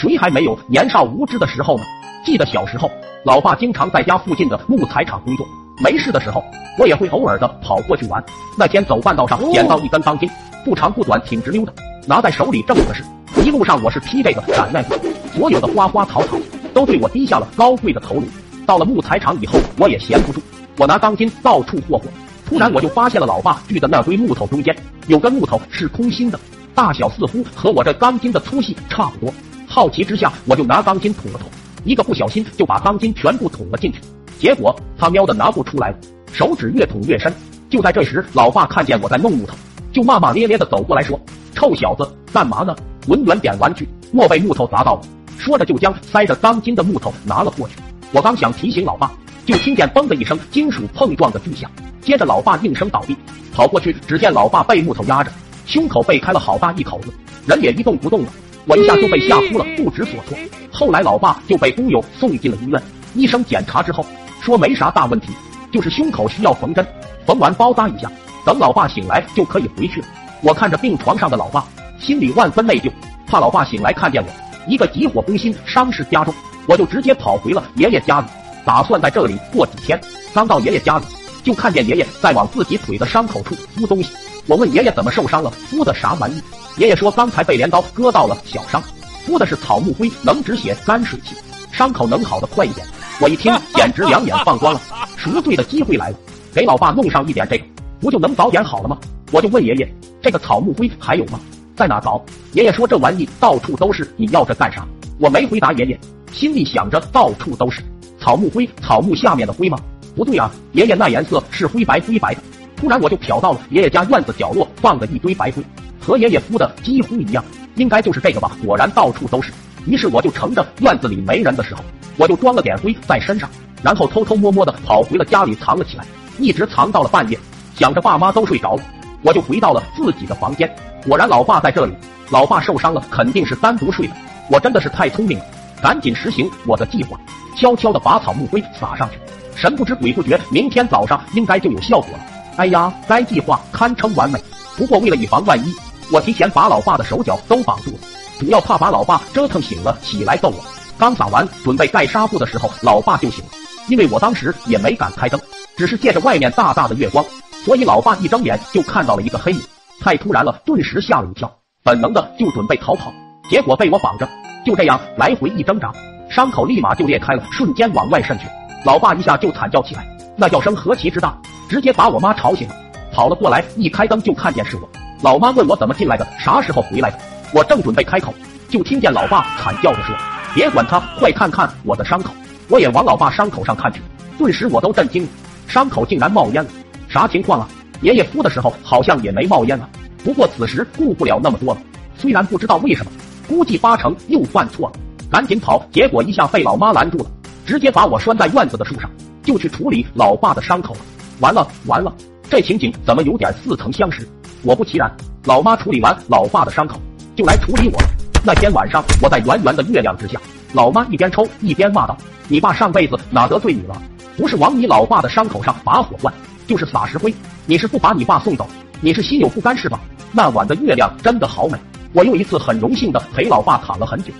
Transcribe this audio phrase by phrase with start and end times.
[0.00, 1.84] 谁还没有年少无知的时候呢？
[2.24, 2.90] 记得小时候，
[3.22, 5.46] 老爸经常在家附近的木材厂工作，
[5.84, 6.42] 没事的时候，
[6.78, 8.24] 我也会偶尔的跑过去玩。
[8.56, 10.26] 那天走半道上捡到一根钢筋，
[10.64, 11.74] 不长不短，挺直溜的，
[12.06, 13.04] 拿在手里正合适。
[13.44, 14.98] 一路上我是披这个斩那个，
[15.34, 16.38] 所有的花花草草
[16.72, 18.22] 都对我低下了高贵的头颅。
[18.64, 20.40] 到了木材厂以后，我也闲不住，
[20.78, 22.04] 我拿钢筋到处霍霍。
[22.48, 24.74] 突然我就发现了老爸锯的那堆木头中间
[25.08, 26.40] 有根木头是空心的，
[26.74, 29.34] 大小似乎和我这钢筋的粗细差不多。
[29.80, 31.48] 好奇之下，我就拿钢筋捅了捅，
[31.84, 33.78] 一个不小心就把钢筋全部捅了。
[33.78, 33.98] 进去。
[34.38, 35.96] 结果他喵的拿不出来了，
[36.34, 37.32] 手指越捅越深。
[37.70, 39.56] 就在这时，老爸看见我在弄木头，
[39.90, 41.18] 就骂骂咧咧的走过来说
[41.56, 42.76] ：“臭小子，干嘛呢？
[43.06, 45.00] 文员点玩具，莫被木头砸到了。”
[45.38, 47.76] 说着就将塞着钢筋的木头拿了过去。
[48.12, 49.10] 我刚想提醒老爸，
[49.46, 51.70] 就听见“嘣”的一声金属碰撞的巨响，
[52.02, 53.16] 接着老爸应声倒地。
[53.54, 55.32] 跑过去，只见老爸被木头压着，
[55.64, 57.10] 胸口被开了好大一口子，
[57.46, 58.32] 人也一动不动了。
[58.66, 60.36] 我一下就被吓哭了，不知所措。
[60.70, 62.80] 后来老爸就被工友送进了医院，
[63.14, 64.04] 医生检查之后
[64.40, 65.32] 说没啥大问题，
[65.72, 66.86] 就是胸口需要缝针，
[67.26, 68.10] 缝完包扎一下，
[68.44, 70.06] 等老爸醒来就可以回去了。
[70.42, 71.64] 我看着病床上的老爸，
[71.98, 72.90] 心里万分内疚，
[73.26, 74.28] 怕老爸醒来看见我，
[74.66, 76.32] 一个急火攻心，伤势加重。
[76.66, 78.26] 我就直接跑回了爷爷家里，
[78.64, 80.00] 打算在这里过几天。
[80.32, 81.04] 刚到爷爷家里，
[81.42, 84.10] 就看见爷爷在往自己腿的伤口处敷东西。
[84.46, 86.40] 我问爷爷怎么受伤了，敷的啥玩意？
[86.76, 88.82] 爷爷说刚才被镰刀割到了小伤，
[89.24, 91.36] 敷的是草木灰，能止血干水气，
[91.70, 92.86] 伤口能好的快一点。
[93.20, 94.80] 我一听简直两眼放光了，
[95.16, 96.16] 赎罪的机会来了，
[96.54, 97.64] 给老爸弄上一点这个，
[98.00, 98.98] 不就能早点好了吗？
[99.30, 99.88] 我就问爷爷，
[100.22, 101.38] 这个草木灰还有吗？
[101.76, 102.22] 在哪找？
[102.52, 104.86] 爷爷说这玩意到处都是，你要这干啥？
[105.18, 105.98] 我没回答爷爷。
[106.32, 107.82] 心里想着，到处都是
[108.20, 109.78] 草木灰，草木下面的灰吗？
[110.14, 112.40] 不对啊，爷爷那颜色是灰白灰白的。
[112.76, 115.62] 突然我就瞟到了爷爷家院子角落放的一堆白灰，
[116.00, 117.44] 和爷爷敷的几乎一样，
[117.76, 118.52] 应该就是这个吧。
[118.64, 119.52] 果然到处都是。
[119.86, 121.82] 于是我就乘着院子里没人的时候，
[122.16, 123.48] 我就装了点灰在身上，
[123.82, 126.04] 然后偷偷摸摸的跑回了家里藏了起来，
[126.38, 127.38] 一直藏到了半夜。
[127.76, 128.82] 想着爸妈都睡着了，
[129.22, 130.70] 我就回到了自己的房间。
[131.06, 131.94] 果然老爸在这里，
[132.30, 134.12] 老爸受伤了，肯定是单独睡的。
[134.50, 135.44] 我真的是太聪明了。
[135.82, 137.18] 赶紧实行我的计划，
[137.56, 139.16] 悄悄的把草木灰撒上去，
[139.56, 142.20] 神不知鬼不觉，明天早上应该就有效果了。
[142.56, 144.42] 哎呀，该计划堪称完美。
[144.76, 145.74] 不过为了以防万一，
[146.12, 147.98] 我提前把老爸的手脚都绑住了，
[148.38, 150.64] 主要怕把老爸折腾醒了起来揍我。
[150.98, 153.50] 刚撒完，准备盖纱布的时候，老爸就醒了。
[153.88, 155.40] 因为我当时也没敢开灯，
[155.76, 157.24] 只是借着外面大大的月光，
[157.64, 159.60] 所以老爸一睁眼就看到了一个黑影。
[160.00, 161.50] 太突然了，顿时吓了一跳，
[161.82, 163.12] 本能的就准备逃跑，
[163.48, 164.28] 结果被我绑着。
[164.64, 165.92] 就这样来回一挣扎，
[166.30, 168.46] 伤口立马就裂开了，瞬间往外渗去。
[168.84, 171.36] 老爸一下就惨叫起来，那叫声何其之大，
[171.68, 172.74] 直接把我妈吵醒了，
[173.12, 174.88] 跑了过来，一开灯就看见是我。
[175.22, 177.18] 老妈问我怎么进来的，啥时候回来的？
[177.52, 178.32] 我正准备开口，
[178.70, 180.16] 就听见老爸惨叫着说
[180.54, 182.32] ：“别管他，快看看我的伤口。”
[182.68, 184.00] 我也往老爸伤口上看去，
[184.38, 185.28] 顿时我都震惊了，
[185.66, 186.70] 伤口竟然冒烟了，
[187.08, 187.68] 啥情况啊？
[188.00, 189.86] 爷爷敷的时候好像也没冒烟啊。
[190.24, 191.80] 不过此时顾不了那么多了，
[192.16, 193.10] 虽然不知道为什么。
[193.48, 194.94] 估计八成又犯错了，
[195.28, 197.26] 赶紧跑，结果一下被老妈拦住了，
[197.70, 199.08] 直接把我拴在院子的树上，
[199.44, 201.00] 就去处理老爸的伤口了。
[201.38, 202.12] 完了完了，
[202.50, 204.26] 这情景怎么有点似曾相识？
[204.64, 205.08] 果不其然，
[205.44, 207.00] 老妈处理完老爸的伤口，
[207.36, 208.08] 就来处理我了。
[208.44, 210.40] 那天晚上，我在圆圆的月亮之下，
[210.72, 212.18] 老妈一边抽一边骂道
[212.50, 214.02] ：“你爸上辈子哪得罪你了？
[214.36, 216.34] 不是往你老爸的伤口上拔火罐，
[216.66, 217.32] 就是撒石灰。
[217.66, 218.66] 你是不把你爸送走？
[219.00, 220.00] 你是心有不甘是吧？”
[220.34, 221.78] 那晚的月亮真的好美。
[222.14, 224.32] 我又一次很荣幸的陪老爸躺了很久。